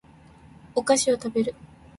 [0.73, 1.53] お菓子を食べる